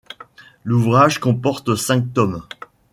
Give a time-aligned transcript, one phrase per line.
[0.63, 2.41] L'ouvrage comporte cinq tomes.